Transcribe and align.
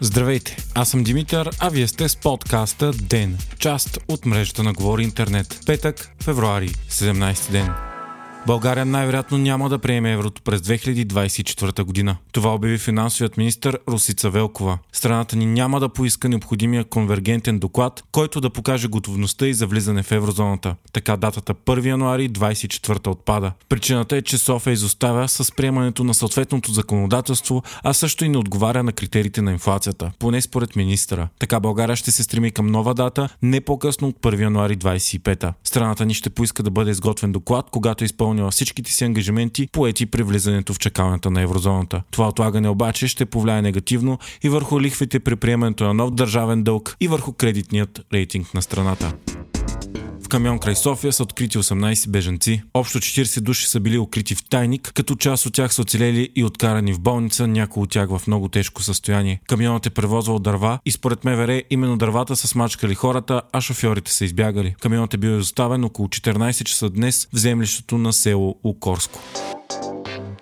Здравейте, 0.00 0.56
аз 0.74 0.88
съм 0.88 1.04
Димитър, 1.04 1.50
а 1.58 1.68
вие 1.68 1.88
сте 1.88 2.08
с 2.08 2.16
подкаста 2.16 2.92
ДЕН, 2.92 3.38
част 3.58 3.98
от 4.08 4.26
мрежата 4.26 4.62
на 4.62 4.72
Говори 4.72 5.02
Интернет. 5.02 5.60
Петък, 5.66 6.10
февруари, 6.22 6.68
17 6.68 7.50
ден. 7.50 7.83
България 8.46 8.84
най-вероятно 8.84 9.38
няма 9.38 9.68
да 9.68 9.78
приеме 9.78 10.12
еврото 10.12 10.42
през 10.42 10.60
2024 10.60 11.82
година. 11.82 12.16
Това 12.32 12.54
обяви 12.54 12.78
финансовият 12.78 13.36
министр 13.36 13.78
Русица 13.88 14.30
Велкова. 14.30 14.78
Страната 14.92 15.36
ни 15.36 15.46
няма 15.46 15.80
да 15.80 15.88
поиска 15.88 16.28
необходимия 16.28 16.84
конвергентен 16.84 17.58
доклад, 17.58 18.04
който 18.12 18.40
да 18.40 18.50
покаже 18.50 18.88
готовността 18.88 19.46
и 19.46 19.54
за 19.54 19.66
влизане 19.66 20.02
в 20.02 20.12
еврозоната. 20.12 20.76
Така 20.92 21.16
датата 21.16 21.54
1 21.54 21.86
януари 21.86 22.30
2024 22.30 23.06
отпада. 23.06 23.52
Причината 23.68 24.16
е, 24.16 24.22
че 24.22 24.38
София 24.38 24.72
изоставя 24.72 25.28
с 25.28 25.52
приемането 25.52 26.04
на 26.04 26.14
съответното 26.14 26.72
законодателство, 26.72 27.62
а 27.82 27.92
също 27.92 28.24
и 28.24 28.28
не 28.28 28.38
отговаря 28.38 28.82
на 28.82 28.92
критериите 28.92 29.42
на 29.42 29.52
инфлацията, 29.52 30.12
поне 30.18 30.40
според 30.40 30.76
министра. 30.76 31.28
Така 31.38 31.60
България 31.60 31.96
ще 31.96 32.12
се 32.12 32.22
стреми 32.22 32.50
към 32.50 32.66
нова 32.66 32.94
дата, 32.94 33.28
не 33.42 33.60
по-късно 33.60 34.08
от 34.08 34.16
1 34.20 34.40
януари 34.40 34.76
2025. 34.76 35.52
Страната 35.64 36.06
ни 36.06 36.14
ще 36.14 36.30
поиска 36.30 36.62
да 36.62 36.70
бъде 36.70 36.90
изготвен 36.90 37.32
доклад, 37.32 37.66
когато 37.70 38.04
е 38.04 38.06
изпълни 38.06 38.33
изпълнила 38.34 38.50
всичките 38.50 38.92
си 38.92 39.04
ангажименти, 39.04 39.68
поети 39.72 40.06
при 40.06 40.22
влизането 40.22 40.74
в 40.74 40.78
чакалната 40.78 41.30
на 41.30 41.42
еврозоната. 41.42 42.02
Това 42.10 42.28
отлагане 42.28 42.68
обаче 42.68 43.08
ще 43.08 43.26
повлияе 43.26 43.62
негативно 43.62 44.18
и 44.42 44.48
върху 44.48 44.80
лихвите 44.80 45.20
при 45.20 45.36
приемането 45.36 45.84
на 45.84 45.94
нов 45.94 46.10
държавен 46.10 46.62
дълг 46.62 46.96
и 47.00 47.08
върху 47.08 47.32
кредитният 47.32 48.00
рейтинг 48.12 48.54
на 48.54 48.62
страната. 48.62 49.12
В 50.24 50.28
камион 50.28 50.58
край 50.58 50.76
София 50.76 51.12
са 51.12 51.22
открити 51.22 51.58
18 51.58 52.10
бежанци. 52.10 52.62
Общо 52.74 52.98
40 52.98 53.40
души 53.40 53.68
са 53.68 53.80
били 53.80 53.98
укрити 53.98 54.34
в 54.34 54.48
тайник, 54.48 54.92
като 54.94 55.14
част 55.14 55.46
от 55.46 55.54
тях 55.54 55.74
са 55.74 55.82
оцелели 55.82 56.32
и 56.36 56.44
откарани 56.44 56.92
в 56.92 57.00
болница, 57.00 57.46
някои 57.46 57.82
от 57.82 57.90
тях 57.90 58.08
в 58.08 58.26
много 58.26 58.48
тежко 58.48 58.82
състояние. 58.82 59.40
Камионът 59.48 59.86
е 59.86 59.90
превозвал 59.90 60.38
дърва 60.38 60.78
и 60.86 60.92
според 60.92 61.24
МВР 61.24 61.62
именно 61.70 61.96
дървата 61.96 62.36
са 62.36 62.48
смачкали 62.48 62.94
хората, 62.94 63.42
а 63.52 63.60
шофьорите 63.60 64.12
са 64.12 64.24
избягали. 64.24 64.74
Камионът 64.80 65.14
е 65.14 65.16
бил 65.16 65.30
изоставен 65.30 65.84
около 65.84 66.08
14 66.08 66.64
часа 66.64 66.90
днес 66.90 67.28
в 67.32 67.38
землището 67.38 67.98
на 67.98 68.12
село 68.12 68.58
Укорско. 68.64 69.20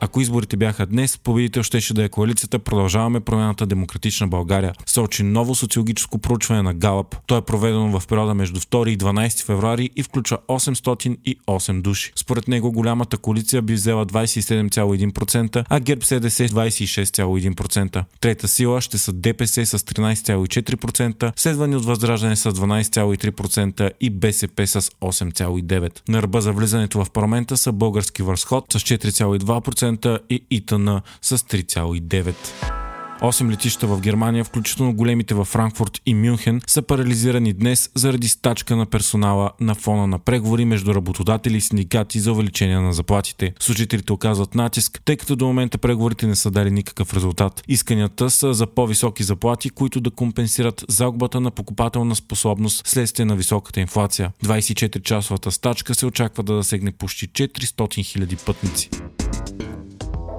Ако 0.00 0.20
изборите 0.20 0.56
бяха 0.56 0.86
днес, 0.86 1.18
победител 1.18 1.62
щеше 1.62 1.94
да 1.94 2.04
е 2.04 2.08
коалицията 2.08 2.58
Продължаваме 2.58 3.20
промената 3.20 3.66
Демократична 3.66 4.28
България. 4.28 4.72
Сочи 4.86 5.22
ново 5.22 5.54
социологическо 5.54 6.18
проучване 6.18 6.62
на 6.62 6.74
Галъп. 6.74 7.16
То 7.26 7.36
е 7.36 7.42
проведено 7.42 8.00
в 8.00 8.06
периода 8.06 8.34
между 8.34 8.60
2 8.60 8.88
и 8.88 8.98
12 8.98 9.44
февруари 9.44 9.90
и 9.96 10.02
включва 10.02 10.38
808 10.48 11.80
души. 11.80 12.12
Според 12.16 12.48
него 12.48 12.72
голямата 12.72 13.18
коалиция 13.18 13.62
би 13.62 13.74
взела 13.74 14.06
27,1%, 14.06 15.64
а 15.68 15.80
ГЕРБ 15.80 16.04
СДС 16.04 16.48
26,1%. 16.48 18.04
Трета 18.20 18.48
сила 18.48 18.80
ще 18.80 18.98
са 18.98 19.12
ДПС 19.12 19.66
с 19.66 19.78
13,4%, 19.78 21.32
следвани 21.36 21.76
от 21.76 21.84
Възраждане 21.84 22.36
с 22.36 22.52
12,3% 22.52 23.90
и 24.00 24.10
БСП 24.10 24.66
с 24.66 24.80
8,9%. 24.80 26.00
На 26.08 26.22
ръба 26.22 26.40
за 26.40 26.52
влизането 26.52 27.04
в 27.04 27.10
парламента 27.10 27.56
са 27.56 27.72
български 27.72 28.22
възход 28.22 28.64
с 28.72 28.78
4,2%, 28.78 29.85
3% 29.86 30.18
и 30.30 30.44
ИТН 30.50 30.88
с 31.22 31.38
3,9%. 31.38 32.76
8 33.20 33.50
летища 33.50 33.86
в 33.86 34.00
Германия, 34.00 34.44
включително 34.44 34.94
големите 34.94 35.34
във 35.34 35.48
Франкфурт 35.48 36.00
и 36.06 36.14
Мюнхен, 36.14 36.60
са 36.66 36.82
парализирани 36.82 37.52
днес 37.52 37.90
заради 37.94 38.28
стачка 38.28 38.76
на 38.76 38.86
персонала 38.86 39.50
на 39.60 39.74
фона 39.74 40.06
на 40.06 40.18
преговори 40.18 40.64
между 40.64 40.94
работодатели 40.94 41.56
и 41.56 41.60
синдикати 41.60 42.20
за 42.20 42.32
увеличение 42.32 42.78
на 42.78 42.92
заплатите. 42.92 43.54
Служителите 43.60 44.12
оказват 44.12 44.54
натиск, 44.54 45.00
тъй 45.04 45.16
като 45.16 45.36
до 45.36 45.46
момента 45.46 45.78
преговорите 45.78 46.26
не 46.26 46.36
са 46.36 46.50
дали 46.50 46.70
никакъв 46.70 47.14
резултат. 47.14 47.62
Исканията 47.68 48.30
са 48.30 48.54
за 48.54 48.66
по-високи 48.66 49.22
заплати, 49.22 49.70
които 49.70 50.00
да 50.00 50.10
компенсират 50.10 50.84
загубата 50.88 51.40
на 51.40 51.50
покупателна 51.50 52.16
способност 52.16 52.86
следствие 52.86 53.24
на 53.24 53.36
високата 53.36 53.80
инфлация. 53.80 54.32
24-часовата 54.44 55.50
стачка 55.50 55.94
се 55.94 56.06
очаква 56.06 56.42
да 56.42 56.56
засегне 56.56 56.92
почти 56.92 57.28
400 57.28 57.48
000 57.48 58.46
пътници. 58.46 58.90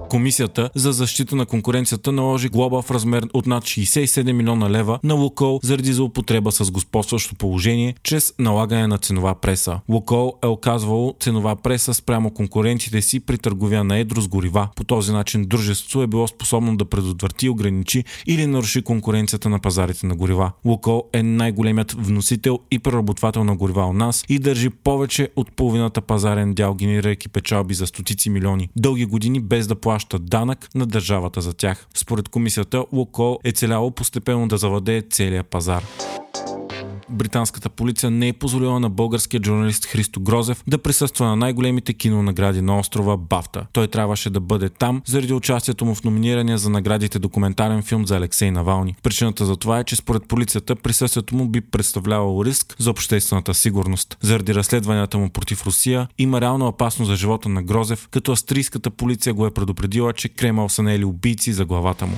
Комисията 0.09 0.69
за 0.75 0.91
защита 0.91 1.35
на 1.35 1.45
конкуренцията 1.45 2.11
наложи 2.11 2.49
глоба 2.49 2.81
в 2.81 2.91
размер 2.91 3.23
от 3.33 3.47
над 3.47 3.63
67 3.63 4.31
милиона 4.31 4.69
лева 4.69 4.99
на 5.03 5.13
Лукол 5.13 5.59
заради 5.63 5.93
злоупотреба 5.93 6.51
с 6.51 6.71
господстващо 6.71 7.35
положение 7.35 7.95
чрез 8.03 8.33
налагане 8.39 8.87
на 8.87 8.97
ценова 8.97 9.35
преса. 9.35 9.79
Лукол 9.89 10.33
е 10.43 10.47
оказвало 10.47 11.15
ценова 11.19 11.55
преса 11.55 11.93
спрямо 11.93 12.31
конкурентите 12.31 13.01
си 13.01 13.19
при 13.19 13.37
търговия 13.37 13.83
на 13.83 13.97
едро 13.97 14.21
с 14.21 14.27
горива. 14.27 14.67
По 14.75 14.83
този 14.83 15.11
начин 15.11 15.45
дружеството 15.45 16.01
е 16.01 16.07
било 16.07 16.27
способно 16.27 16.77
да 16.77 16.85
предотврати, 16.85 17.49
ограничи 17.49 18.03
или 18.27 18.45
наруши 18.45 18.81
конкуренцията 18.81 19.49
на 19.49 19.59
пазарите 19.59 20.05
на 20.05 20.15
горива. 20.15 20.51
Лукол 20.65 21.03
е 21.13 21.23
най-големият 21.23 21.91
вносител 21.91 22.59
и 22.71 22.79
преработвател 22.79 23.43
на 23.43 23.55
горива 23.55 23.85
у 23.85 23.93
нас 23.93 24.25
и 24.29 24.39
държи 24.39 24.69
повече 24.69 25.29
от 25.35 25.51
половината 25.51 26.01
пазарен 26.01 26.53
дял, 26.53 26.73
генерирайки 26.73 27.29
печалби 27.29 27.73
за 27.73 27.87
стотици 27.87 28.29
милиони. 28.29 28.69
Дълги 28.75 29.05
години 29.05 29.39
без 29.39 29.67
да 29.67 29.75
плаща 29.75 29.96
плаща 29.97 30.19
данък 30.19 30.69
на 30.75 30.85
държавата 30.85 31.41
за 31.41 31.53
тях. 31.53 31.87
Според 31.93 32.29
комисията, 32.29 32.85
Лукол 32.93 33.39
е 33.43 33.51
целяло 33.51 33.91
постепенно 33.91 34.47
да 34.47 34.57
завладее 34.57 35.01
целия 35.01 35.43
пазар 35.43 35.83
британската 37.09 37.69
полиция 37.69 38.11
не 38.11 38.27
е 38.27 38.33
позволила 38.33 38.79
на 38.79 38.89
българския 38.89 39.41
журналист 39.45 39.85
Христо 39.85 40.19
Грозев 40.19 40.63
да 40.67 40.77
присъства 40.77 41.25
на 41.25 41.35
най-големите 41.35 41.93
кинонагради 41.93 42.61
на 42.61 42.79
острова 42.79 43.17
Бафта. 43.17 43.65
Той 43.73 43.87
трябваше 43.87 44.29
да 44.29 44.39
бъде 44.39 44.69
там 44.69 45.01
заради 45.05 45.33
участието 45.33 45.85
му 45.85 45.95
в 45.95 46.03
номинирания 46.03 46.57
за 46.57 46.69
наградите 46.69 47.19
документален 47.19 47.83
филм 47.83 48.07
за 48.07 48.17
Алексей 48.17 48.51
Навални. 48.51 48.95
Причината 49.03 49.45
за 49.45 49.55
това 49.55 49.79
е, 49.79 49.83
че 49.83 49.95
според 49.95 50.27
полицията 50.27 50.75
присъствието 50.75 51.35
му 51.35 51.47
би 51.47 51.61
представлявало 51.61 52.45
риск 52.45 52.75
за 52.79 52.91
обществената 52.91 53.53
сигурност. 53.53 54.17
Заради 54.21 54.55
разследванията 54.55 55.17
му 55.17 55.29
против 55.29 55.65
Русия 55.65 56.07
има 56.17 56.41
реална 56.41 56.67
опасност 56.67 57.09
за 57.09 57.15
живота 57.15 57.49
на 57.49 57.63
Грозев, 57.63 58.07
като 58.11 58.31
австрийската 58.31 58.89
полиция 58.89 59.33
го 59.33 59.45
е 59.45 59.51
предупредила, 59.51 60.13
че 60.13 60.29
Кремъл 60.29 60.69
са 60.69 60.83
наели 60.83 61.05
убийци 61.05 61.53
за 61.53 61.65
главата 61.65 62.05
му. 62.05 62.17